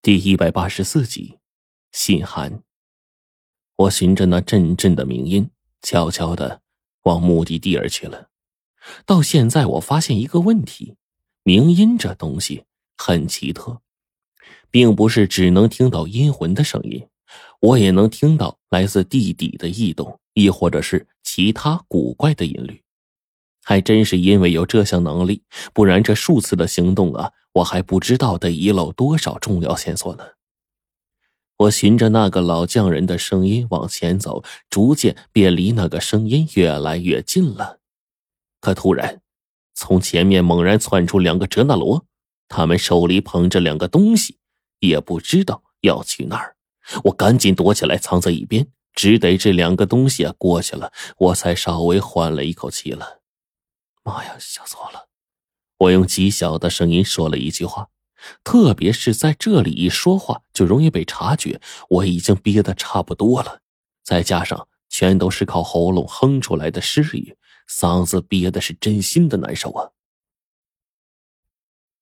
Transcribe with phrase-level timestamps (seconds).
[0.00, 1.38] 第一百八十四集，
[1.90, 2.62] 信函。
[3.74, 5.50] 我循着那阵阵的鸣音，
[5.82, 6.62] 悄悄的
[7.02, 8.28] 往目的地而去了。
[9.04, 10.94] 到现在，我发现一个问题：
[11.42, 12.62] 鸣音这东西
[12.96, 13.80] 很奇特，
[14.70, 17.04] 并不是只能听到阴魂的声音，
[17.60, 22.80] 我也能听到来自地底的异动，亦或者是其他古怪的音律。
[23.64, 25.42] 还真是因为有这项能力，
[25.74, 30.24] 不然这数次的行动啊，我还不知道得遗漏多少重要线索呢。
[31.56, 37.80] 我循着那个老匠人的声音往前走，逐渐便离那个声音越来越近了。
[38.60, 39.20] 可突然，
[39.74, 42.04] 从前面猛然窜出两个哲那罗，
[42.46, 44.38] 他们手里捧着两个东西，
[44.78, 46.56] 也不知道要去哪儿。
[47.04, 53.20] 我赶紧躲起来，藏在一边，只得这两个东西啊过去了，我才稍微缓了一口气了。
[54.04, 55.07] 妈呀，吓死我了！
[55.78, 57.88] 我用极小的声音说了一句话，
[58.42, 61.60] 特别是在这里一说话就容易被察觉。
[61.88, 63.60] 我已经憋得差不多了，
[64.02, 67.36] 再加上全都是靠喉咙哼出来的诗语，
[67.70, 69.90] 嗓子憋的是真心的难受啊！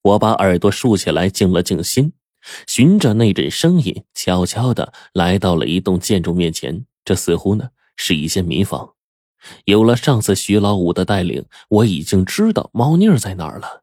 [0.03, 2.14] 我把耳朵竖起来，静了静心，
[2.67, 6.86] 循着那阵声音，悄悄的来到了一栋建筑面前。
[7.05, 8.95] 这似乎呢是一间民房。
[9.65, 13.83] 有了上次徐老五的带领，我已经知道猫腻在哪儿了。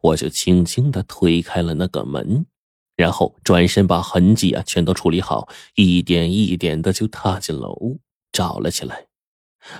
[0.00, 2.46] 我就轻轻的推开了那个门，
[2.94, 9.06] 然后转身把痕迹啊全都处理好，一点一点的就踏进了屋，找了起来。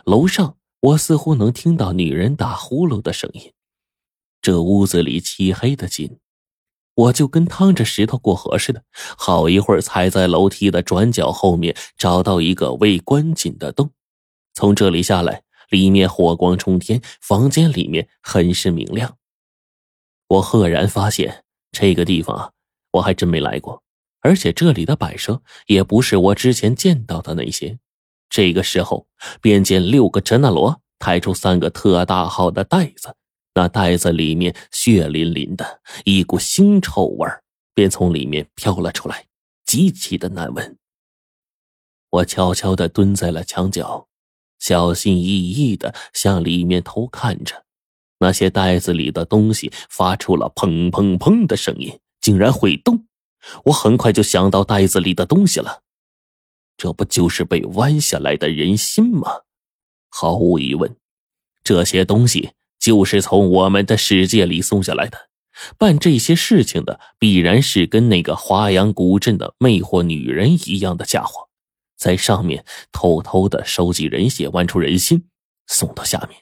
[0.04, 3.52] 楼上我似乎能听到女人打呼噜的声音。
[4.40, 6.18] 这屋子里漆黑的紧，
[6.94, 8.82] 我就跟趟着石头过河似的，
[9.16, 13.92] 好一会儿才在楼梯的转角后面找到一个未关紧的洞。
[14.54, 19.16] 从这里下来，里面火光冲天，房间里面很是明亮。
[20.28, 22.50] 我赫然发现这个地方啊，
[22.92, 23.82] 我还真没来过，
[24.20, 27.78] 而且这里的摆设也不是我之前见到的那些。
[28.28, 29.06] 这个时候，
[29.40, 33.14] 便见六个真纳罗抬出三个特大号的袋子，
[33.54, 37.28] 那袋子里面血淋淋的，一股腥臭味
[37.74, 39.26] 便从里面飘了出来，
[39.66, 40.78] 极其的难闻。
[42.08, 44.08] 我悄悄的蹲在了墙角。
[44.62, 47.64] 小心翼翼的向里面偷看着，
[48.20, 53.06] 那些袋子里的东西发出了砰砰砰的声音，竟然会动。
[53.64, 55.80] 我很快就想到袋子里的东西了，
[56.76, 59.40] 这不就是被弯下来的人心吗？
[60.08, 60.94] 毫无疑问，
[61.64, 65.28] 这些东西就是从我们的世界里送下来的。
[65.76, 71.48] 办这些事情的必然是跟那个华阳古镇的魅惑女人一样的家伙。
[72.02, 75.28] 在上面偷偷的收集人血，剜出人心，
[75.68, 76.40] 送到下面。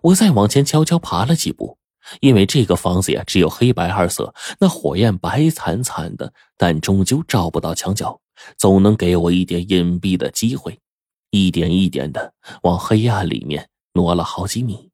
[0.00, 1.76] 我再往前悄悄爬了几步，
[2.20, 8.18] 因为这个房子呀只有黑白二色，那火焰白惨惨的，但终究照不到墙角，
[8.56, 10.78] 总能给我一点隐蔽的机会。
[11.28, 12.32] 一点一点的
[12.62, 14.88] 往黑暗里面挪了好几米，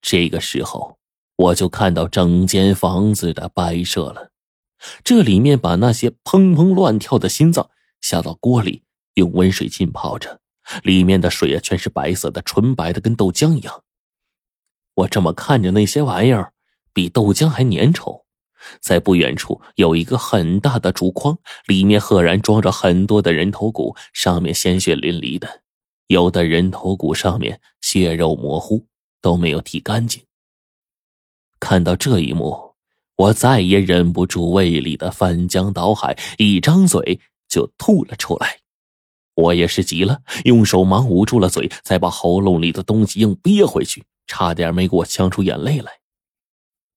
[0.00, 0.98] 这个时候
[1.34, 4.30] 我就看到整间房子的摆设了。
[5.02, 8.83] 这里面把那些砰砰乱跳的心脏下到锅里。
[9.14, 10.40] 用温水浸泡着，
[10.82, 13.82] 里面的水啊，全是白色的，纯白的，跟豆浆一样。
[14.94, 16.52] 我这么看着那些玩意儿，
[16.92, 18.22] 比豆浆还粘稠。
[18.80, 21.36] 在不远处有一个很大的竹筐，
[21.66, 25.62] 里面赫然装着很多的人头骨，上面鲜血淋漓的，
[26.06, 28.86] 有的人头骨上面血肉模糊，
[29.20, 30.22] 都没有剃干净。
[31.60, 32.74] 看到这一幕，
[33.16, 38.60] 我再也忍不住胃里的翻江倒海，一张嘴就吐了出来。
[39.34, 45.92] 我也是急了，用手忙捂住了嘴，再把喉咙里的东西硬憋回去，差点没给我呛出眼泪来。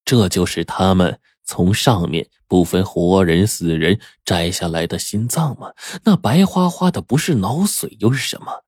[0.06, 5.72] 这就是他们从上面不分活人死人摘下来的心脏吗？
[6.04, 8.64] 那白花花的不是脑髓又是什么？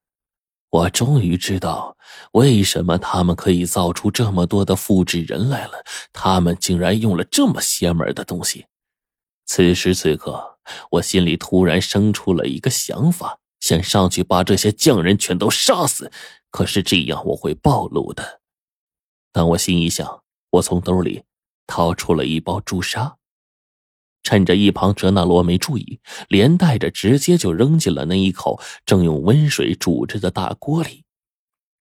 [0.71, 1.97] 我终于知道
[2.33, 5.73] 为什么他们可以造出这么多的复制人来了。
[6.13, 8.65] 他们竟然用了这么邪门的东西。
[9.45, 10.59] 此时此刻，
[10.91, 13.39] 我心里突然生出了一个想法。
[13.59, 16.11] 想上去把这些匠人全都杀死，
[16.49, 18.41] 可是这样我会暴露的。
[19.31, 21.23] 但我心一想，我从兜里
[21.67, 23.17] 掏出了一包朱砂，
[24.23, 31.03] 趁着一旁哲那罗没注意，连带着直接就扔进了那一口正用温水煮着的大锅里。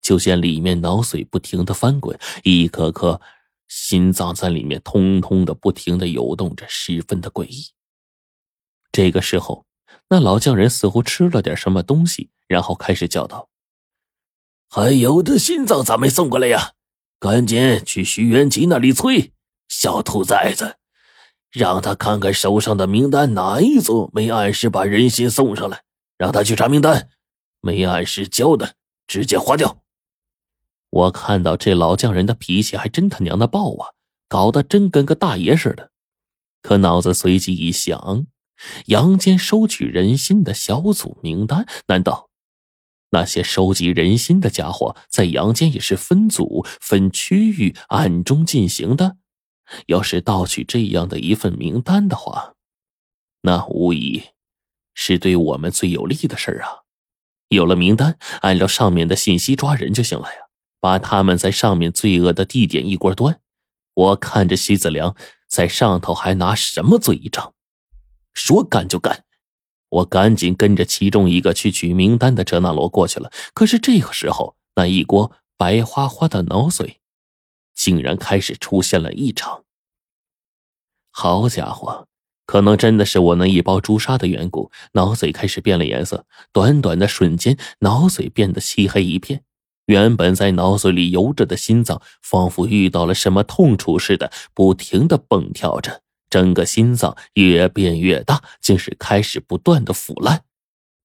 [0.03, 3.21] 就见里面脑髓不停的翻滚，一颗颗
[3.69, 7.69] 心脏在里面通通的不停的游动着，十分的诡异。
[8.91, 9.68] 这个时候。
[10.11, 13.49] 那老匠人似乎吃了点什么东西，然后开始叫道
[14.71, 16.73] ：“还有的心脏咋没送过来呀？
[17.21, 19.33] 赶紧去徐元吉那里催！
[19.69, 20.77] 小兔崽子，
[21.51, 25.83] 让他看看手上的名单哪一组没按时把人心送上来，
[26.17, 27.11] 让他去查名单，
[27.61, 28.77] 没按时交的
[29.07, 29.83] 直接划掉。
[30.91, 33.93] 我看到这老匠人的脾气还真他娘的暴啊，
[34.27, 35.91] 搞得真跟个大爷似的。
[36.63, 38.27] 可脑子随即一想，
[38.87, 42.31] 阳间收取人心的小组名单，难道
[43.11, 49.17] 那些收集人心的家伙在阳间也是分组、分区域暗中进行的？
[49.87, 52.55] 要是盗取这样的一份名单的话，
[53.43, 54.23] 那无疑
[54.95, 56.85] 是对我们最有利的事儿啊！
[57.49, 60.49] 有了名单，按照上面的信息抓人就行了呀。
[60.81, 63.41] 把他们在上面罪恶的地点一锅端。
[63.95, 65.17] 我看着徐子良
[65.49, 67.53] 在上头还拿什么嘴一张？
[68.39, 69.25] 说干就干。
[69.91, 73.33] 我赶紧跟着其中一个去取名单的哲那罗过去了。
[73.55, 76.97] 可是这个时候，那一锅白花花的脑髓
[77.75, 79.65] 竟然开始出现了异常。
[81.11, 82.07] 好家伙，
[82.47, 86.27] 可能真的是我那一包朱砂的缘故，脑髓开始变了颜色。
[86.53, 89.43] 短短的瞬间，脑髓变得漆黑一片。
[89.87, 96.03] 原本在脑髓里游着的心脏，仿佛遇到了什么痛楚似的，不停的蹦跳着。
[96.31, 100.43] 整个心脏越变越大，竟是开始不断的腐烂。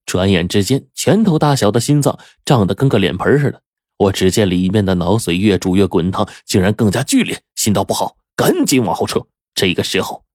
[0.05, 3.61] 转眼之间，拳头大小的心脏胀得跟个脸盆似的。
[3.97, 7.41] 我只见里面的脑髓越煮越滚烫，竟然更加剧烈。
[7.55, 9.25] 心道不好，赶紧往后撤。
[9.55, 10.25] 这个时候，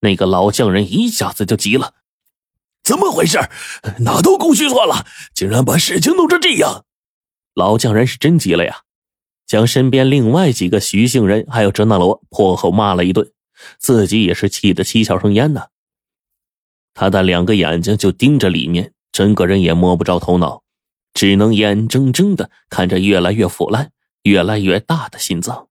[0.00, 1.94] 那个老匠人一下子就急了
[2.82, 3.38] ：“怎么回事？
[3.98, 5.04] 哪都工序错了，
[5.34, 6.86] 竟然把事情弄成这样！”
[7.54, 8.82] 老匠人是真急了呀，
[9.46, 13.30] 将身边另外几个徐姓人还有哲纳罗破口骂了一顿，
[13.78, 15.66] 自己也是气得七窍生烟呢。
[16.94, 20.62] 他的两个眼睛就盯着里面，整个人也摸不着头脑，
[21.14, 23.92] 只能眼睁睁的看着越来越腐烂、
[24.22, 25.68] 越来越大的心脏。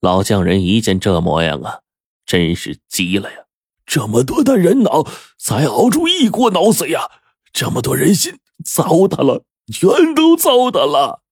[0.00, 1.80] 老匠人一见这模样啊，
[2.24, 3.38] 真是急了呀！
[3.86, 5.06] 这么多的人脑
[5.38, 7.10] 才熬出一锅脑髓呀，
[7.52, 9.44] 这么多人心糟蹋了。
[9.72, 11.22] 全都糟蹋了，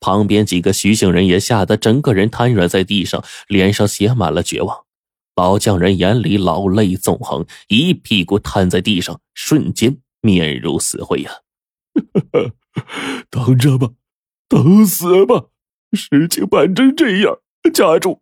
[0.00, 4.86] 旁边几个徐姓人也吓得整个人瘫软在地上，脸上写满了绝望。
[5.40, 11.32] 老匠人眼里老泪纵横，一屁股瘫在地上，瞬间面如死灰呀！
[13.30, 13.88] 等着吧，
[14.50, 15.46] 等死吧！
[15.92, 17.38] 事情办成这样，
[17.72, 18.20] 家主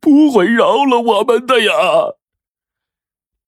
[0.00, 1.72] 不会饶了我们的呀！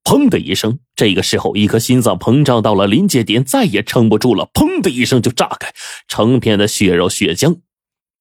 [0.05, 5.73] 砰的一声，这个时候，一颗心脏膨胀到了临界点，再也撑不住了，砰的一声就炸开，
[6.07, 7.59] 成片的血肉血浆，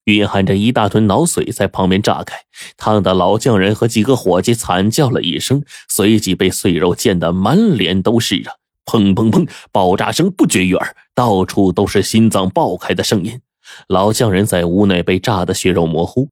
[0.04, 2.36] 蕴含着一大吨脑髓在旁边炸开，
[2.76, 8.54] 烫的老匠人和几个伙计惨叫了一声，随即被碎肉溅得满脸都是啊！
[8.84, 13.40] 砰砰砰，爆炸声不绝于耳，到处都是心脏爆开的声音。
[13.88, 16.28] 老匠人在屋内被炸得血肉模糊，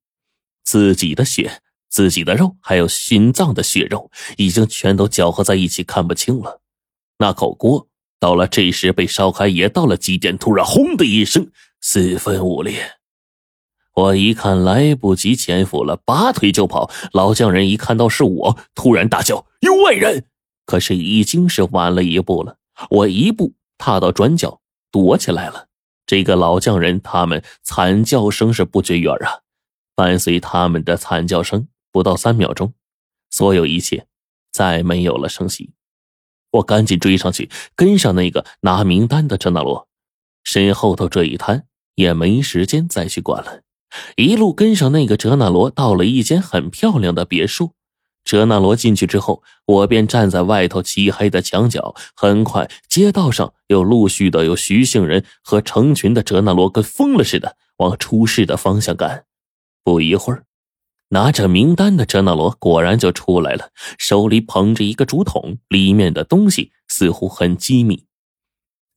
[0.64, 1.60] 自己的血。
[1.88, 6.60] 自己的肉还有心脏的血肉已经全都搅和在一起，看不清了。
[7.18, 7.88] 那口锅
[8.20, 11.50] 到了这时被烧开，也到了极点，突然轰的一声，
[11.80, 12.99] 四分五裂。
[14.00, 16.90] 我一看来不及潜伏了，拔腿就跑。
[17.12, 20.24] 老匠人一看到是我，突然大叫：“有外人！”
[20.64, 22.56] 可是已经是晚了一步了。
[22.88, 25.66] 我一步踏到转角，躲起来了。
[26.06, 29.40] 这个老匠人他们惨叫声是不绝于耳啊，
[29.94, 31.68] 伴随他们的惨叫声。
[31.92, 32.72] 不到三秒钟，
[33.30, 34.06] 所有一切
[34.52, 35.72] 再没有了声息。
[36.52, 39.88] 我赶紧追上去，跟上那个拿名单的陈大罗，
[40.44, 41.66] 身后头这一摊
[41.96, 43.62] 也没时间再去管了。
[44.16, 47.72] 一路跟上那个哲那罗，到了一间很漂亮的别墅。
[48.24, 51.94] 哲那罗进去之后，我便站在外头漆黑的墙角。
[52.14, 59.24] 很快，街道上又陆续的有徐姓人和成群的哲那罗，跟疯了似的往出事的方向赶。
[59.82, 60.44] 不一会儿。
[61.12, 68.04] 拿着名单的哲那罗果然就出来了，手里捧着一个竹筒，里面的东西似乎很机密。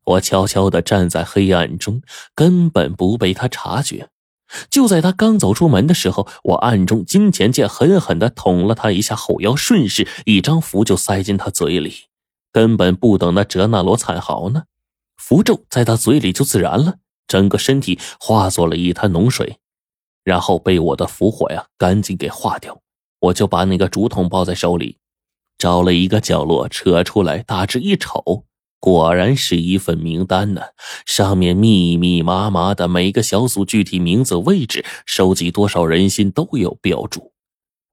[0.05, 2.03] 我悄悄地站在黑暗中，
[2.35, 4.09] 根本不被他察觉。
[4.69, 11.93] 就在他刚走出门的时候，我暗中金钱剑狠狠地捅了他一下后腰，顺势一张符就塞进他嘴里。
[12.51, 14.63] 根本不等那哲那罗惨嚎呢，
[15.17, 16.95] 符咒在他嘴里就自燃了，
[17.27, 19.57] 整个身体化作了一滩脓水。
[20.23, 22.79] 然后被我的符火呀赶紧给化掉，
[23.19, 24.97] 我就把那个竹筒抱在手里，
[25.57, 28.45] 找了一个角落扯出来，大致一瞅，
[28.83, 30.61] 果然是一份名单呢，
[31.05, 37.31] 上面密密麻麻的每个小组具体名字、位置、收集多少人心都有标注，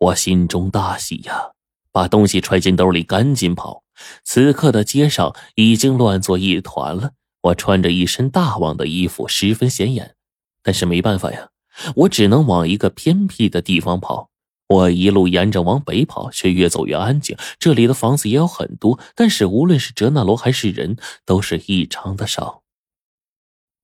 [0.00, 1.52] 我心中大喜呀，
[1.92, 3.85] 把东西揣进兜里，赶紧跑。
[4.25, 10.16] 此刻的街上已经乱作一团了，我穿着一身大王的衣服，十分显眼，
[10.61, 11.50] 但是没办法呀。
[11.94, 14.30] 我只能往一个偏僻的地方跑。
[14.71, 17.37] 我一路沿着往北跑，却越走越安静。
[17.59, 22.62] 这里的房子也有很多，但是无论是哲那罗还是人，都是异常的少。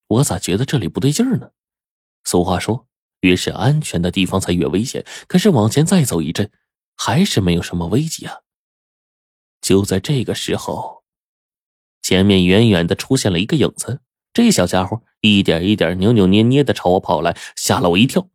[0.07, 1.51] 我咋觉得这里不对劲儿呢？
[2.23, 2.87] 俗话说，
[3.23, 5.05] 越是安全的地方才越危险。
[5.27, 6.53] 可是往前再走一阵，
[6.97, 8.43] 还是没有什么危机啊。
[9.61, 11.03] 就在这个时候，
[12.01, 14.03] 前面远远的出现了一个影子。
[14.33, 18.29] 这小家伙一点一点扭扭捏捏的朝我跑来，吓了我一跳。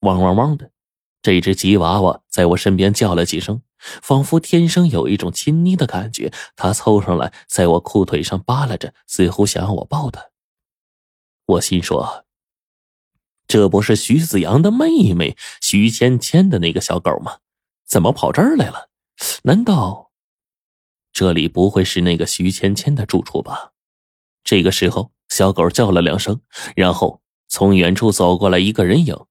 [0.00, 0.70] 汪汪汪的，
[1.22, 6.32] 这只吉娃娃在我身边叫了几声，仿佛天生有一种亲昵的感觉。
[6.54, 10.30] 它凑上来，在我裤腿上扒拉着，似乎想要我抱它。
[11.46, 12.24] 我心说
[13.48, 17.38] ：“这不是徐子阳的妹妹徐芊芊的那个小狗吗？
[17.86, 18.90] 怎么跑这儿来了？
[19.44, 20.10] 难道
[21.12, 23.72] 这里不会是那个徐芊芊的住处吧？”
[24.44, 25.12] 这个时候。
[25.28, 26.40] 小狗叫了两声，
[26.76, 29.26] 然后从远处走过来一个人影，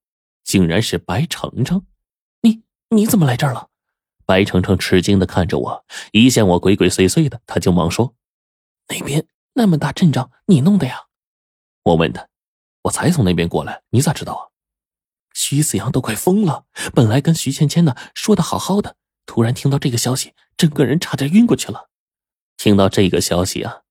[0.46, 1.86] 竟然是白程程。
[2.42, 3.68] 你你怎么来这儿了？
[4.26, 8.16] 白程程吃惊的看着我，一见我鬼鬼祟祟的，他就忙说
[8.90, 11.08] ：“那边那么大阵仗，你弄的呀？”
[11.84, 12.28] 我问他
[12.84, 14.42] ：“我才从那边过来，你咋知道啊？”
[15.34, 21.90] 徐子阳都快疯了，本来跟徐芊芊呢说的好好的，突然听到这个消息，整个人差点晕过去了。
[22.58, 23.82] 听到这个消息啊。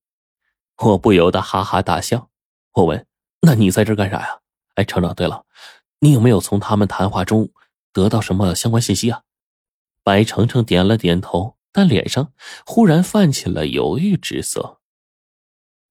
[0.79, 2.31] 我不由得哈哈大笑。
[2.73, 3.07] 我问
[3.43, 4.41] ：“那你在这干啥呀？”
[4.75, 5.45] 哎，程程，对了，
[6.05, 7.51] 你有没有从他们谈话中
[7.91, 9.23] 得到什么相关信息啊？
[10.03, 12.31] 白程程点了点头，但脸上
[12.67, 14.83] 忽然泛起了犹豫之色。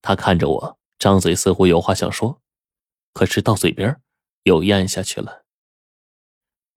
[0.04, 2.40] 他看着我，张嘴似乎有话想说，
[3.12, 4.00] 可是到嘴边
[4.44, 5.46] 又咽下去了。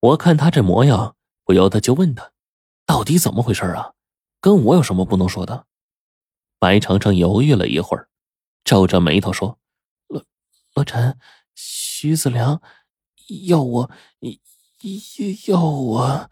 [0.00, 1.14] 我看他这模样，
[1.44, 2.32] 不由得就问他
[2.86, 3.92] ：“到底怎么回事啊？
[4.40, 5.66] 跟我有什么不能说的？”
[6.58, 8.08] 白程程犹豫了一会儿，
[8.64, 9.58] 皱着眉头说
[10.08, 10.24] ：“罗
[10.72, 11.18] 罗晨，
[11.54, 12.62] 徐子良
[13.46, 13.90] 要我，
[15.48, 16.30] 要我。”